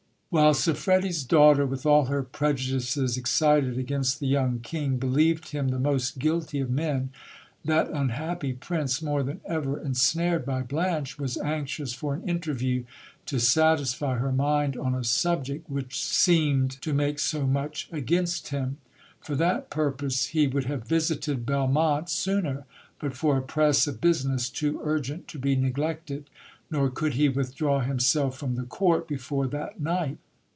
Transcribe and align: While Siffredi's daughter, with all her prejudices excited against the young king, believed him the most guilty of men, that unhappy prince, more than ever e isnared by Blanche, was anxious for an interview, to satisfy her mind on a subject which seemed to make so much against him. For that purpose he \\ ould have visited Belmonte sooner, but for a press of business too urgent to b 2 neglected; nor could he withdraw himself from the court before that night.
While 0.33 0.53
Siffredi's 0.53 1.25
daughter, 1.25 1.65
with 1.65 1.85
all 1.85 2.05
her 2.05 2.23
prejudices 2.23 3.17
excited 3.17 3.77
against 3.77 4.21
the 4.21 4.27
young 4.27 4.59
king, 4.61 4.95
believed 4.95 5.49
him 5.49 5.67
the 5.67 5.77
most 5.77 6.19
guilty 6.19 6.61
of 6.61 6.69
men, 6.69 7.09
that 7.65 7.89
unhappy 7.89 8.53
prince, 8.53 9.01
more 9.01 9.23
than 9.23 9.41
ever 9.43 9.81
e 9.81 9.87
isnared 9.89 10.45
by 10.45 10.61
Blanche, 10.61 11.19
was 11.19 11.37
anxious 11.37 11.91
for 11.93 12.13
an 12.13 12.23
interview, 12.23 12.85
to 13.25 13.41
satisfy 13.41 14.19
her 14.19 14.31
mind 14.31 14.77
on 14.77 14.95
a 14.95 15.03
subject 15.03 15.69
which 15.69 16.01
seemed 16.01 16.81
to 16.81 16.93
make 16.93 17.19
so 17.19 17.45
much 17.45 17.89
against 17.91 18.47
him. 18.51 18.77
For 19.19 19.35
that 19.35 19.69
purpose 19.69 20.27
he 20.27 20.47
\\ 20.47 20.47
ould 20.47 20.63
have 20.63 20.87
visited 20.87 21.45
Belmonte 21.45 22.07
sooner, 22.09 22.63
but 23.01 23.17
for 23.17 23.35
a 23.35 23.41
press 23.41 23.85
of 23.85 23.99
business 23.99 24.49
too 24.49 24.79
urgent 24.81 25.27
to 25.27 25.39
b 25.39 25.55
2 25.57 25.61
neglected; 25.61 26.29
nor 26.73 26.89
could 26.89 27.15
he 27.15 27.27
withdraw 27.27 27.81
himself 27.81 28.37
from 28.37 28.55
the 28.55 28.63
court 28.63 29.05
before 29.05 29.45
that 29.45 29.77
night. 29.81 30.17